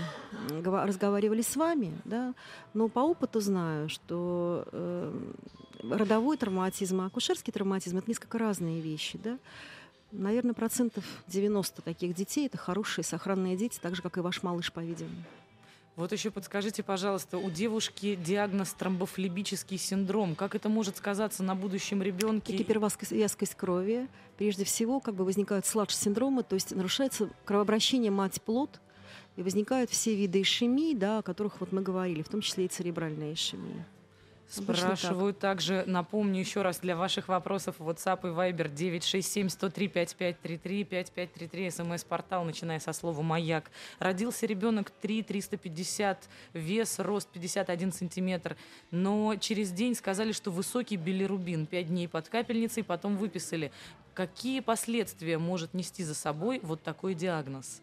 [0.62, 2.35] разговаривали с вами, да,
[2.75, 5.33] но по опыту знаю, что э,
[5.83, 9.18] родовой травматизм, акушерский травматизм– это несколько разные вещи.
[9.23, 9.38] Да.
[10.12, 14.73] Наверное, процентов 90 таких детей– это хорошие, сохранные дети, так же, как и ваш малыш,
[14.73, 15.25] по-видимому.
[15.98, 20.37] Вот еще подскажите, пожалуйста, у девушки диагноз тромбофлебический синдром.
[20.37, 22.56] Как это может сказаться на будущем ребенке?
[22.56, 24.06] Гипервязкость крови.
[24.37, 28.80] Прежде всего, как бы возникают сладж-синдромы, то есть нарушается кровообращение мать-плод,
[29.34, 32.68] и возникают все виды ишемии, да, о которых вот мы говорили, в том числе и
[32.68, 33.84] церебральная ишемия.
[34.48, 35.58] Спрашивают так.
[35.58, 42.44] также, напомню еще раз для ваших вопросов WhatsApp и Viber 967 103 5533 5533 смс-портал,
[42.44, 43.70] начиная со слова «Маяк».
[43.98, 48.56] Родился ребенок 3 350, вес, рост 51 сантиметр,
[48.90, 53.70] но через день сказали, что высокий билирубин, 5 дней под капельницей, потом выписали.
[54.14, 57.82] Какие последствия может нести за собой вот такой диагноз?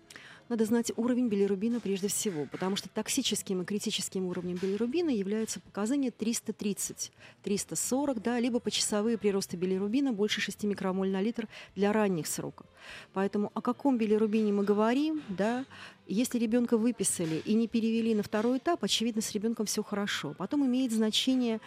[0.49, 6.11] Надо знать уровень билирубина прежде всего, потому что токсическим и критическим уровнем билирубина является показание
[6.11, 7.11] 330,
[7.43, 12.67] 340, да, либо почасовые приросты билирубина больше 6 микромоль на литр для ранних сроков.
[13.13, 15.65] Поэтому о каком билирубине мы говорим, да,
[16.07, 20.35] если ребенка выписали и не перевели на второй этап, очевидно, с ребенком все хорошо.
[20.37, 21.59] Потом имеет значение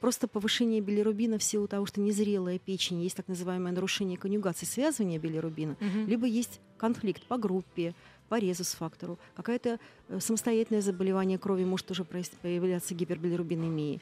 [0.00, 5.18] просто повышение билирубина в силу того, что незрелая печень, есть так называемое нарушение конъюгации, связывания
[5.18, 6.06] билирубина, угу.
[6.06, 7.94] либо есть конфликт по группе,
[8.28, 14.00] по резус-фактору, какое-то э, самостоятельное заболевание крови может тоже появляться гипербилирубинемии.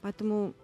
[0.00, 0.54] Поэтому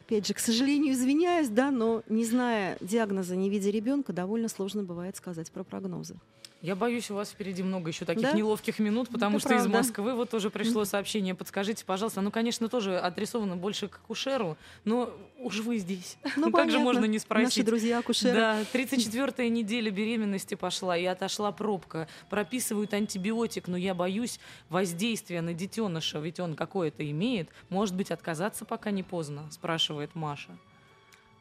[0.00, 4.82] опять же, к сожалению, извиняюсь, да, но не зная диагноза, не видя ребенка, довольно сложно
[4.82, 6.16] бывает сказать про прогнозы.
[6.62, 8.32] Я боюсь, у вас впереди много еще таких Да?
[8.32, 9.78] неловких минут, потому Это что из правда.
[9.78, 11.34] Москвы вот тоже пришло сообщение.
[11.34, 16.18] Подскажите, пожалуйста, ну, конечно, тоже адресовано больше к акушеру, но уж вы здесь.
[16.36, 16.80] Ну, как же понятно.
[16.80, 17.64] можно не Наши спросить?
[17.64, 18.34] друзья акушеры.
[18.34, 22.08] Да, 34-я неделя беременности пошла, и отошла пробка.
[22.28, 27.48] Прописывают антибиотик, но я боюсь воздействия на детеныша, ведь он какое-то имеет.
[27.70, 30.50] Может быть, отказаться пока не поздно, спрашивает Маша.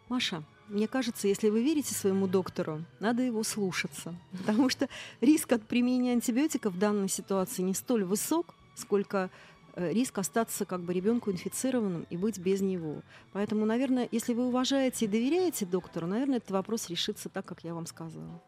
[0.07, 4.15] Маша, мне кажется, если вы верите своему доктору, надо его слушаться.
[4.31, 4.87] Потому что
[5.21, 9.29] риск от применения антибиотиков в данной ситуации не столь высок, сколько
[9.75, 13.01] э, риск остаться как бы ребенку инфицированным и быть без него.
[13.33, 17.73] Поэтому, наверное, если вы уважаете и доверяете доктору, наверное, этот вопрос решится так, как я
[17.73, 18.41] вам сказала.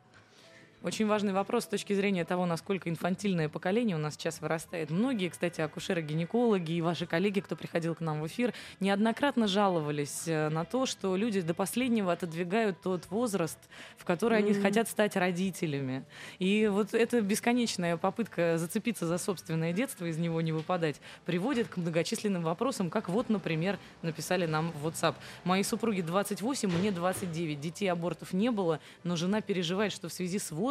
[0.84, 4.90] Очень важный вопрос с точки зрения того, насколько инфантильное поколение у нас сейчас вырастает.
[4.90, 10.50] Многие, кстати, акушеры-гинекологи и ваши коллеги, кто приходил к нам в эфир, неоднократно жаловались э,
[10.50, 13.60] на то, что люди до последнего отодвигают тот возраст,
[13.96, 14.62] в который они Мгм.
[14.64, 16.04] хотят стать родителями.
[16.40, 21.78] И вот эта бесконечная попытка зацепиться за собственное детство, из него не выпадать, приводит к
[21.78, 25.14] многочисленным вопросам, как вот, например, написали нам в WhatsApp.
[25.44, 27.60] Моей супруге 28, мне 29.
[27.62, 30.71] Детей абортов не было, но жена переживает, что в связи с возрастом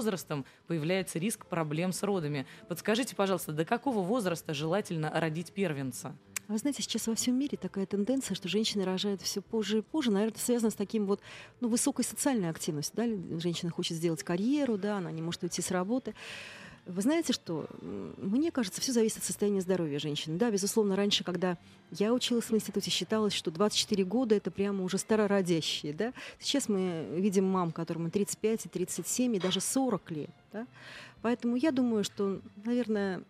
[0.66, 2.46] появляется риск проблем с родами.
[2.68, 6.16] Подскажите, пожалуйста, до какого возраста желательно родить первенца?
[6.50, 10.10] Вы знаете, сейчас во всем мире такая тенденция, что женщины рожают все позже и позже.
[10.10, 11.20] Наверное, это связано с таким вот
[11.60, 12.96] ну, высокой социальной активностью.
[12.96, 13.38] Да?
[13.38, 16.12] Женщина хочет сделать карьеру, да, она не может уйти с работы.
[16.90, 17.66] Вы знаете что?
[17.80, 20.36] Мне кажется, все зависит от состояния здоровья женщины.
[20.36, 21.56] Да, безусловно, раньше, когда
[21.92, 25.92] я училась в институте, считалось, что 24 года это прямо уже старородящие.
[25.92, 26.12] Да?
[26.40, 30.30] Сейчас мы видим мам, которым и 35, и 37, и даже 40 лет.
[30.52, 30.66] Да?
[31.22, 33.22] Поэтому я думаю, что, наверное,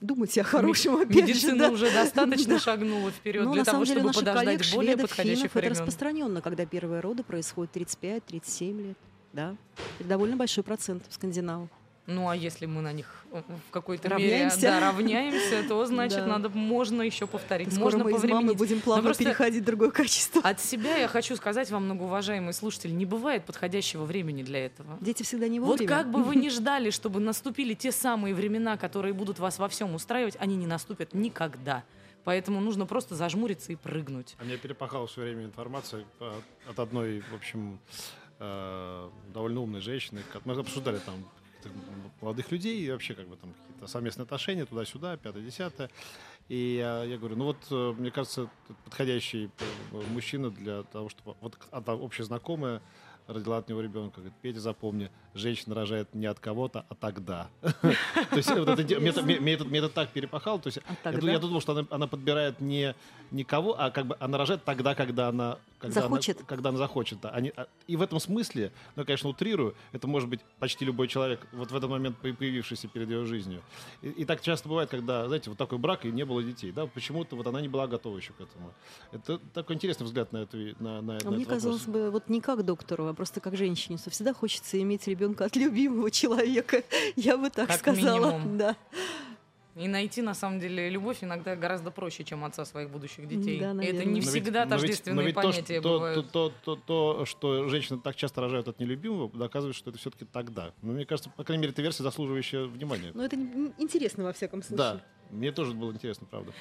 [0.00, 1.70] думайте о хорошем опять же, Медицина да.
[1.70, 2.58] уже достаточно Да.
[2.58, 5.72] шагнула вперед Ну, для того, деле, чтобы подождать коллег, более шведов, подходящих финнов, это времен.
[5.76, 8.98] распространенно, когда первые роды происходят 35-37 лет.
[9.32, 9.56] Да,
[10.00, 11.68] это довольно большой процент у скандинавов.
[12.06, 14.58] Ну, а если мы на них э, в какой-то Равняемся.
[14.58, 16.26] мере да, равняемся, то значит, Да.
[16.26, 17.72] надо можно еще повторить.
[17.72, 18.58] Скоро можно мы из мамы повременить.
[18.58, 20.42] будем плавно просто- переходить в другое качество.
[20.42, 24.98] От себя я хочу сказать вам, многоуважаемые слушатели, не бывает подходящего времени для этого.
[25.00, 25.88] Дети всегда не Вот вовремя.
[25.88, 29.94] как бы вы ни ждали, чтобы наступили те самые времена, которые будут вас во всем
[29.94, 31.84] устраивать, они не наступят никогда.
[32.24, 34.36] Поэтому нужно просто зажмуриться и прыгнуть.
[34.38, 36.04] А меня перепахала все время информация
[36.68, 37.78] от одной, в общем,
[38.40, 40.20] э, довольно умной женщины.
[40.32, 41.14] как- Мы обсуждали там
[41.68, 45.90] каких-то молодых людей и вообще как бы там какие-то совместные отношения туда-сюда, пятое-десятое.
[46.48, 48.50] И я, я говорю, ну вот, э, мне кажется,
[48.84, 49.50] подходящий
[49.92, 51.36] э, мужчина для того, чтобы...
[51.40, 52.82] Вот одна общая знакомая
[53.26, 54.16] родила от него ребенка.
[54.16, 57.48] Говорит, Петя, запомни, женщина рожает не от кого-то, а тогда.
[57.62, 60.58] То есть мне это- так перепахал.
[60.58, 62.94] То есть А я думал, что она, она подбирает не
[63.30, 66.36] никого, а как бы она рожает тогда, когда она когда Захочет.
[66.38, 67.20] Она, когда она захочет.
[67.20, 67.30] да.
[67.30, 71.08] Они, а- и в этом смысле, ну, я, конечно, утрирую, это может быть почти любой
[71.08, 73.62] человек, вот в этот момент по- появившийся перед ее жизнью.
[74.02, 76.86] И, и так часто бывает, когда, знаете, вот такой брак и не было детей, да,
[76.86, 78.72] почему-то вот она не была готова еще к этому.
[79.12, 81.62] Это такой интересный взгляд на эту ви- на, на, А на мне этот вопрос.
[81.62, 85.44] казалось бы, вот не как доктору, а просто как женщине, что всегда хочется иметь ребенка
[85.44, 86.82] от любимого человека.
[87.16, 88.32] Я бы так Как сказала.
[88.32, 88.58] минимум.
[88.58, 88.76] Да.
[89.76, 93.58] И найти, на самом деле, любовь иногда гораздо проще, чем отца своих будущих детей.
[93.58, 94.04] Да, И это наверное.
[94.04, 96.30] не Но Но ведь- всегда но ведь- тождественные но ведь то, понятия что, то, бывают.
[96.30, 96.76] То, то, то,
[97.16, 100.72] то, что женщины так часто рожают от нелюбимого, доказывает, что это все-таки тогда.
[100.82, 103.10] Но мне кажется, по крайней мере, эта версия заслуживающая внимания.
[103.14, 104.76] Но это не- интересно во всяком случае.
[104.76, 106.52] Да, мне тоже было интересно, правда.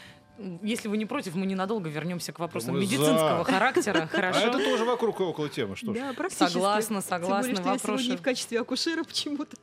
[0.63, 2.85] Если вы не против, мы ненадолго вернемся к вопросам Мы за.
[2.85, 3.99] медицинского характера.
[4.03, 4.39] А Хорошо?
[4.47, 5.97] это тоже вокруг и около темы, что ж.
[5.99, 6.51] Да, практически.
[6.51, 7.37] Согласна, Тем согласна.
[7.53, 9.55] более, что я сегодня в качестве акушера почему-то.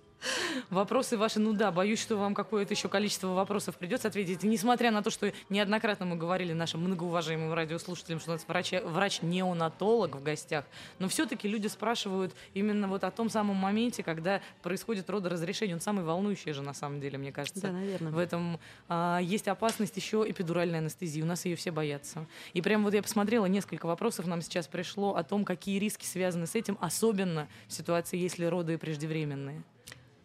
[0.71, 4.43] Вопросы ваши, ну да, боюсь, что вам какое-то еще количество вопросов придется ответить.
[4.43, 10.17] Несмотря на то, что неоднократно мы говорили нашим многоуважаемым радиослушателям, что у нас врач- врач-неонатолог
[10.17, 10.65] в гостях,
[10.99, 15.75] но все-таки люди спрашивают именно вот о том самом моменте, когда происходит родоразрешение.
[15.75, 17.61] Он самый волнующий же, на самом деле, мне кажется.
[17.61, 18.13] Да, наверное.
[18.13, 21.23] В этом а, есть опасность еще эпидуральной анестезии.
[21.23, 22.27] У нас ее все боятся.
[22.53, 26.47] И прям вот я посмотрела, несколько вопросов нам сейчас пришло о том, какие риски связаны
[26.47, 29.63] с этим, особенно в ситуации, если роды преждевременные.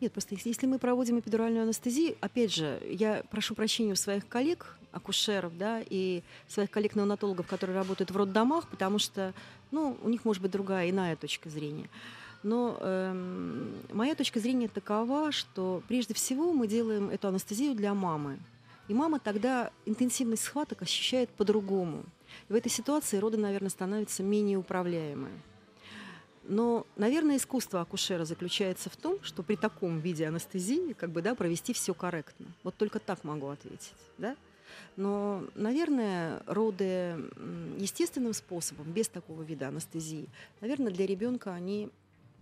[0.02, 4.78] Нет, просто если- мы проводим эпидуральную анестезию, опять же, я прошу прощения у своих коллег,
[4.92, 9.34] акушеров, да, и своих коллег-неонатологов, которые работают в роддомах, потому что,
[9.72, 11.90] ну, у них может быть другая, иная точка зрения.
[12.44, 18.38] Но эм, моя точка зрения такова, что прежде всего мы делаем эту анестезию для мамы.
[18.88, 22.04] И мама тогда интенсивность схваток ощущает по-другому.
[22.50, 25.34] И в этой ситуации роды, наверное, становятся менее управляемые.
[26.48, 31.34] Но, наверное, искусство акушера заключается в том, что при таком виде анестезии как бы, да,
[31.34, 32.46] провести все корректно.
[32.64, 33.94] Вот только так могу ответить.
[34.18, 34.36] Да?
[34.96, 37.16] Но, наверное, роды
[37.78, 40.28] естественным способом, без такого вида анестезии,
[40.62, 41.90] наверное, для ребенка они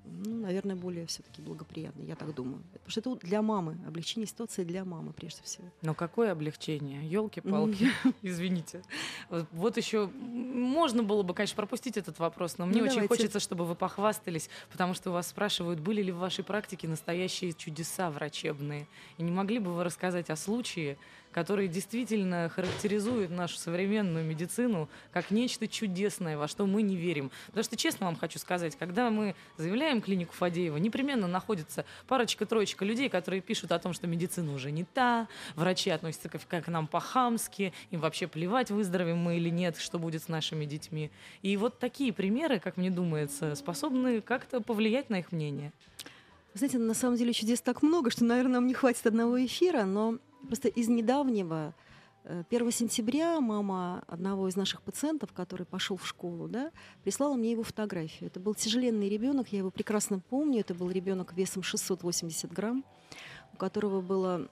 [0.05, 2.61] ну, наверное, более все-таки благоприятны, я так думаю.
[2.73, 5.65] Потому что это для мамы, облегчение ситуации для мамы прежде всего.
[5.81, 7.07] Но какое облегчение?
[7.07, 7.89] Елки-палки,
[8.21, 8.83] извините.
[9.29, 13.15] Вот- Вот еще можно было бы, конечно, пропустить этот вопрос, но мне Ну, очень давайте.
[13.15, 18.09] хочется, чтобы вы похвастались, потому что вас спрашивают, были ли в вашей практике настоящие чудеса
[18.11, 18.87] врачебные.
[19.17, 20.97] И не могли бы вы рассказать о случае,
[21.33, 27.31] который действительно характеризует нашу современную медицину как нечто чудесное, во что мы не верим.
[27.47, 33.09] Потому что, честно вам хочу сказать, когда мы заявляем клинику Фадеева, непременно находится парочка-троечка людей,
[33.09, 37.73] которые пишут о том, что медицина уже не та, врачи относятся к, к нам по-хамски,
[37.91, 41.11] им вообще плевать, выздоровеем мы или нет, что будет с нашими детьми.
[41.41, 45.71] И вот такие примеры, как мне думается, способны как-то повлиять на их мнение.
[46.53, 50.19] Знаете, на самом деле чудес так много, что, наверное, нам не хватит одного эфира, но
[50.47, 51.73] просто из недавнего,
[52.23, 56.71] э, 1 сентября мама одного из наших пациентов, который пошел в школу, да,
[57.03, 58.27] прислала мне его фотографию.
[58.27, 60.61] Это был тяжеленный ребенок, я его прекрасно помню.
[60.61, 62.83] Это был ребенок весом 680 грамм,
[63.53, 64.47] у которого было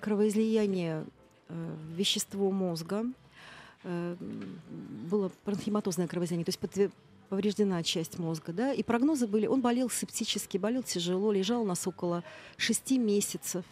[0.00, 1.04] кровоизлияние
[1.48, 3.04] э, в вещество мозга,
[3.84, 4.16] э,
[5.10, 6.92] было паранхематозное кровоизлияние, то есть
[7.28, 11.86] повреждена часть мозга, да, и прогнозы были, он болел септически, болел тяжело, лежал у нас
[11.86, 12.24] около
[12.56, 13.64] шести месяцев,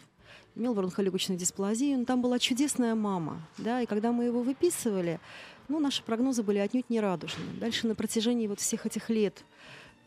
[0.59, 5.19] имел бронхолегочную дисплазию, но там была чудесная мама, да, и когда мы его выписывали,
[5.67, 7.53] ну, наши прогнозы были отнюдь не радужные.
[7.59, 9.43] Дальше на протяжении вот всех этих лет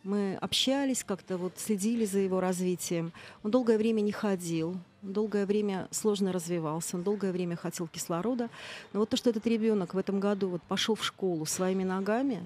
[0.05, 3.13] мы общались, как-то вот следили за его развитием.
[3.43, 8.51] Он долгое время не ходил, долгое время сложно развивался, он долгое время хотел кислорода.
[8.93, 12.43] Но вот то, что этот ребенок в этом году вот пошел в школу своими ногами,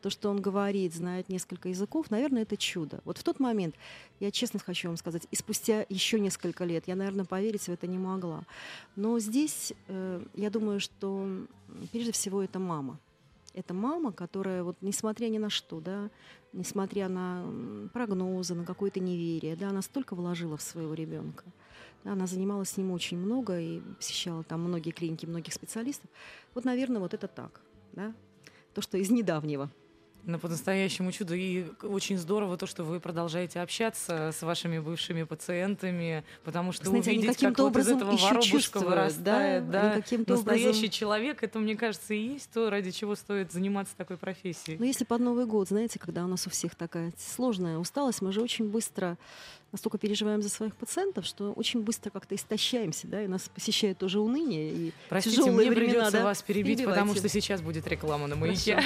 [0.00, 3.00] то, что он говорит, знает несколько языков, наверное, это чудо.
[3.04, 3.74] Вот в тот момент,
[4.20, 7.86] я честно хочу вам сказать, и спустя еще несколько лет, я, наверное, поверить в это
[7.86, 8.44] не могла.
[8.96, 11.28] Но здесь, э, я думаю, что
[11.92, 12.98] прежде всего это мама.
[13.54, 16.10] Это мама, которая, вот, несмотря ни на что, да,
[16.52, 17.44] несмотря на
[17.92, 21.44] прогнозы, на какое-то неверие, да, она столько вложила в своего ребенка.
[22.04, 26.08] Да, она занималась с ним очень много и посещала там многие клиники, многих специалистов.
[26.54, 27.60] Вот, наверное, вот это так,
[27.92, 28.14] да,
[28.74, 29.70] то, что из недавнего.
[30.28, 31.34] Ну, по-настоящему чудо.
[31.34, 37.12] И очень здорово то, что вы продолжаете общаться с вашими бывшими пациентами, потому что Знаете,
[37.12, 42.12] увидеть, как вот из этого воробушка вырастает, да, да, настоящий образом- человек, это, мне кажется,
[42.12, 44.76] и есть то, ради чего стоит заниматься такой профессией.
[44.78, 48.30] Но если под Новый год, знаете, когда у нас у всех такая сложная усталость, мы
[48.30, 49.16] же очень быстро
[49.72, 54.20] настолько переживаем за своих пациентов, что очень быстро как-то истощаемся, да, и нас посещает тоже
[54.20, 54.70] уныние.
[54.72, 56.24] И Простите, тяжелые мне времена, придется да?
[56.24, 57.18] вас перебить, потому Перебивайте.
[57.20, 58.74] что сейчас будет реклама на маяке.
[58.74, 58.84] Клиника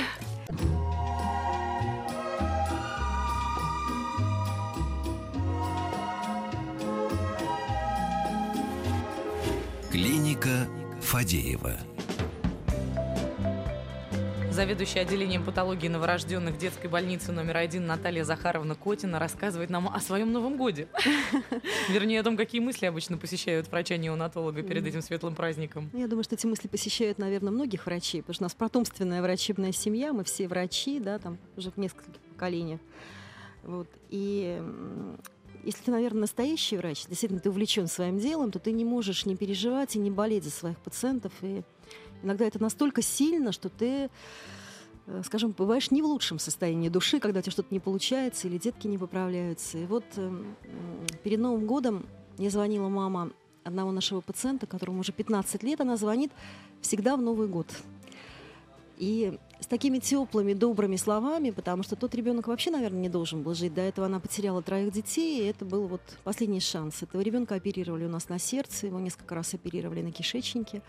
[11.13, 11.77] Фадеева.
[14.51, 20.33] Заведующая отделением патологии новорожденных детской больницы номер один Наталья Захаровна Котина рассказывает нам о своем
[20.33, 20.89] Новом годе.
[21.91, 25.91] Вернее, о том, какие мысли обычно посещают врача-неонатолога перед этим светлым праздником.
[25.93, 29.21] Ну, Я думаю, что эти мысли посещают, наверное, многих врачей, потому что у нас потомственная
[29.21, 32.81] врачебная семья, мы все врачи, да, там уже в нескольких поколениях.
[33.65, 33.89] Вот.
[34.09, 34.63] И
[35.65, 39.37] если ты, наверное, настоящий врач, действительно ты увлечен своим делом, то ты не можешь не
[39.37, 41.33] переживать и не болеть за своих пациентов.
[41.43, 41.63] И
[42.23, 44.11] иногда это настолько сильно, что ты,
[45.07, 48.59] э, скажем, бываешь не в лучшем состоянии души, когда у тебя что-то не получается или
[48.59, 49.79] детки не поправляются.
[49.79, 50.57] И вот эм,
[51.23, 52.07] перед Новым годом
[52.39, 53.31] мне звонила мама
[53.65, 56.33] одного нашего пациента, которому уже 15 лет, она звонит
[56.81, 57.67] всегда в Новый год.
[58.99, 63.55] И с такими теплыми, добрыми словами, потому что тот ребенок вообще, наверное, не должен был
[63.55, 63.75] жить.
[63.75, 67.03] До этого она потеряла троих детей, и это был вот последний шанс.
[67.03, 70.83] Этого ребенка оперировали у нас на сердце, его несколько раз оперировали на кишечнике.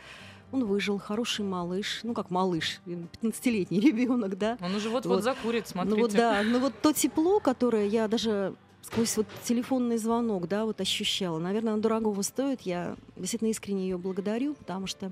[0.51, 4.57] Он выжил, хороший малыш, ну как малыш, 15-летний ребенок, да.
[4.61, 5.23] Он уже вот-вот Вот.
[5.23, 5.95] закурит, смотрите.
[5.95, 10.65] Ну вот да, ну вот то тепло, которое я даже сквозь вот телефонный звонок, да,
[10.65, 11.39] вот ощущала.
[11.39, 12.61] Наверное, оно дорогого стоит.
[12.61, 15.11] Я действительно искренне ее благодарю, потому что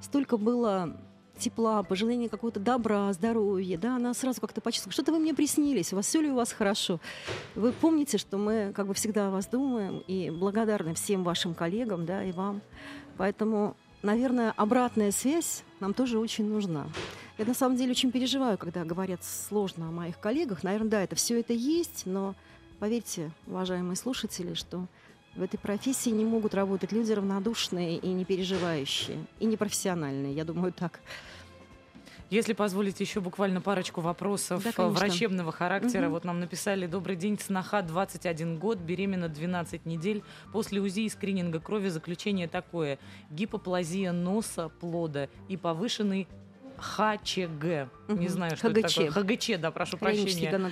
[0.00, 0.96] столько было
[1.38, 5.96] тепла, пожелания какого-то добра, здоровья, да, она сразу как-то почувствовала, что-то вы мне приснились, у
[5.96, 7.00] вас все ли у вас хорошо.
[7.54, 12.04] Вы помните, что мы как бы всегда о вас думаем и благодарны всем вашим коллегам,
[12.06, 12.60] да, и вам.
[13.16, 16.86] Поэтому, наверное, обратная связь нам тоже очень нужна.
[17.38, 20.64] Я на самом деле очень переживаю, когда говорят сложно о моих коллегах.
[20.64, 22.34] Наверное, да, это все это есть, но
[22.80, 24.86] поверьте, уважаемые слушатели, что
[25.36, 30.72] в этой профессии не могут работать люди равнодушные и не переживающие, и непрофессиональные, я думаю,
[30.72, 31.00] так.
[32.30, 34.98] Если позволите, еще буквально парочку вопросов Да, э, конечно.
[34.98, 36.02] врачебного характера.
[36.02, 36.10] Мгм.
[36.12, 40.22] Вот нам написали «Добрый день, сноха, 21 год, беременна 12 недель.
[40.52, 42.98] После УЗИ и скрининга крови заключение такое.
[43.30, 46.28] Гипоплазия носа, плода и повышенный
[46.78, 47.64] ХЧГ.
[48.08, 48.28] Не Мгм.
[48.28, 48.78] знаю, что ХГЧ.
[48.78, 49.10] это такое.
[49.10, 50.70] ХГЧ, да, прошу прощения.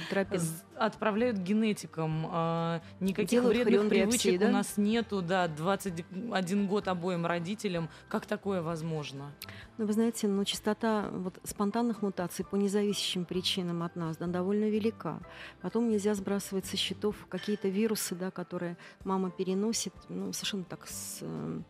[0.76, 2.26] Отправляют генетикам.
[2.30, 4.48] а, никаких Делают вредных привычек да?
[4.48, 5.22] у нас нету.
[5.22, 7.88] Да, 21 год обоим родителям.
[8.09, 9.32] Как такое возможно?
[9.78, 14.64] Ну, вы знаете, ну, частота вот, спонтанных мутаций по независящим причинам от нас да, довольно
[14.68, 15.20] велика.
[15.62, 21.18] Потом нельзя сбрасывать со счетов какие-то вирусы, да, которые мама переносит, ну, совершенно так с,
[21.22, 21.61] э,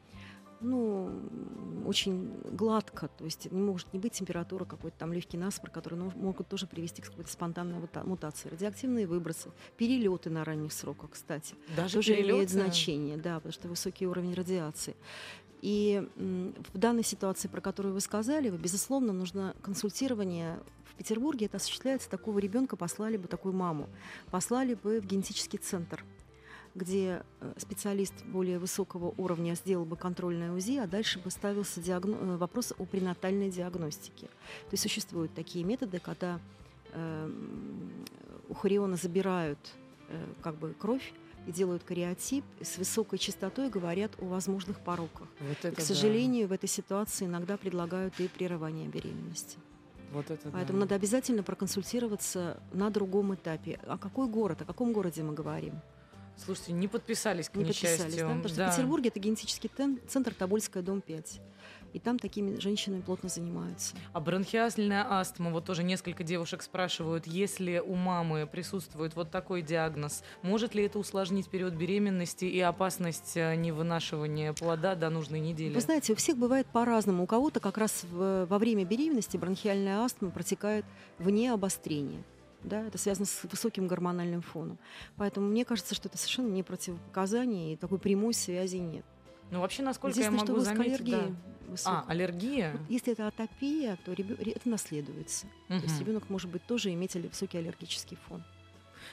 [0.60, 6.00] ну, очень гладко, то есть не может не быть температура, какой-то там легкий насморк, которые
[6.14, 8.48] могут тоже привести к какой-то спонтанной мута- мутации.
[8.48, 12.52] Радиоактивные выбросы, перелеты на ранних сроках, кстати Даже тоже перелеты?
[12.52, 14.96] значение, да, потому что высокий уровень радиации.
[15.62, 20.58] И в данной ситуации, про которую вы сказали, безусловно, нужно консультирование.
[20.84, 23.88] В Петербурге это осуществляется, такого ребенка послали бы, такую маму,
[24.30, 26.04] послали бы в генетический центр
[26.76, 32.18] где э, специалист более высокого уровня сделал бы контрольное УЗИ, а дальше бы ставился диагно-
[32.20, 34.26] э, вопрос о пренатальной диагностике.
[34.26, 36.38] То есть существуют такие методы, когда
[36.92, 37.90] эм,
[38.48, 39.58] у хориона забирают
[40.08, 41.12] э, как бы кровь
[41.46, 45.28] и делают кариотип, и с высокой частотой говорят о возможных пороках.
[45.40, 45.82] Вот И, это к да.
[45.84, 49.58] сожалению, в этой ситуации иногда предлагают и прерывание беременности.
[50.12, 50.84] Вот это Поэтому да.
[50.84, 53.80] надо обязательно проконсультироваться на другом этапе.
[53.86, 55.74] А какой город, о каком городе мы говорим?
[56.36, 58.20] Слушайте, не подписались, к Не подписались, несчастью.
[58.22, 58.26] да?
[58.28, 58.70] Потому что Да.
[58.70, 59.70] в Петербурге это генетический
[60.06, 61.40] центр Тобольская, дом 5.
[61.92, 63.96] И там такими женщинами плотно занимаются.
[64.12, 70.22] А бронхиальная астма, вот тоже несколько девушек спрашивают, если у мамы присутствует вот такой диагноз,
[70.42, 75.72] может ли это усложнить период беременности и опасность э, невынашивания плода до нужной недели?
[75.72, 77.22] Вы знаете, у всех бывает по-разному.
[77.22, 80.84] У кого-то как раз во время беременности бронхиальная астма протекает
[81.18, 82.22] вне обострения.
[82.66, 84.76] Да, это связано с высоким гормональным фоном.
[85.16, 89.04] Поэтому мне кажется, что это совершенно не противопоказание, и такой прямой связи нет.
[89.52, 91.00] Ну, вообще, насколько я могу что заметить...
[91.00, 91.34] аллергии
[91.68, 91.74] да.
[91.84, 92.72] А, аллергия?
[92.72, 95.46] Вот Если это атопия, то ребё- ре- это наследуется.
[95.68, 98.42] То есть ребенок может быть тоже иметь высокий аллергический фон.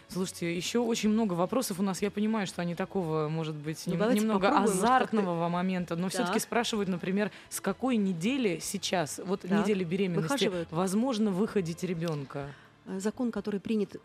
[0.07, 2.01] Слушайте, еще очень много вопросов у нас.
[2.01, 6.09] Я понимаю, что они такого, может быть, Ну, нем- немного попробуем, может, азартного момента, но
[6.09, 6.41] все-таки Так.
[6.41, 9.51] спрашивают, например, с какой недели сейчас, вот Так.
[9.51, 10.71] недели беременности, Выхаживают?
[10.71, 12.47] возможно выходить ребенка?
[12.85, 13.95] Э, Закон, который принят,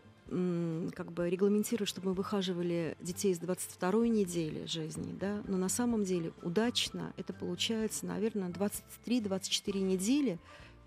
[0.93, 6.03] как бы регламентирует, чтобы мы выхаживали детей с 22 недели жизни, да, но на самом
[6.03, 10.37] деле удачно это получается, наверное, 23-24 недели,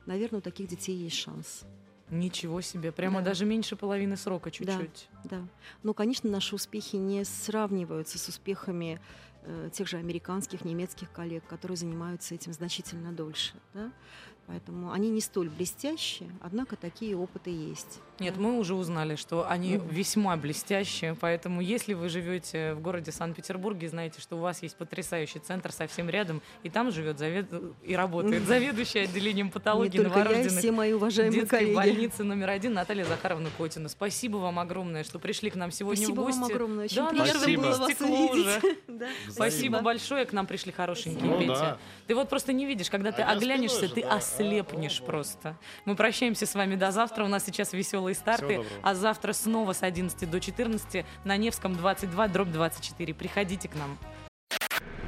[0.07, 1.63] наверное, у таких детей есть шанс.
[2.09, 3.31] Ничего себе, прямо Да.
[3.31, 4.79] даже меньше половины срока Да.
[4.79, 5.09] чуть-чуть.
[5.25, 5.43] Да.
[5.83, 9.01] Но, конечно, наши успехи не сравниваются с успехами
[9.45, 13.55] э, тех же американских, немецких коллег, которые занимаются этим значительно дольше.
[13.75, 13.91] Да?
[14.49, 18.01] Поэтому они не столь блестящие, однако такие опыты есть.
[18.19, 18.41] Нет, да.
[18.41, 19.89] мы уже узнали, что они Мгм.
[19.89, 25.39] весьма блестящие, поэтому если вы живете в городе Санкт-Петербурге, знаете, что у вас есть потрясающий
[25.39, 27.47] центр совсем рядом, и там живет завед...
[27.85, 31.75] и работает заведующая отделением Не патологии я, и новорожденных все мои уважаемые детской коллеги.
[31.75, 33.89] больницы номер один Наталья Захаровна Котина.
[33.89, 36.39] Спасибо вам огромное, что пришли к нам сегодня Спасибо в гости.
[36.41, 36.85] вам огромное.
[36.85, 37.63] Очень Да, приятно Спасибо.
[37.63, 38.79] было вас увидеть.
[38.89, 41.55] Да, Спасибо большое, к нам пришли хорошенькие, Ну Петя.
[41.55, 41.79] да.
[42.07, 44.11] Ты вот просто не видишь, когда ты А я оглянешься, ты да.
[44.33, 45.59] Ослепнешь А, просто.
[45.85, 47.25] Мы прощаемся с вами до завтра.
[47.25, 48.65] У нас сейчас веселые старты.
[48.83, 53.15] А завтра снова с 11 до 14 на Невском 22, дробь 24.
[53.15, 53.99] Приходите к нам.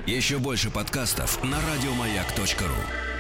[0.07, 3.14] Еще больше подкастов на радиомаяк.ру.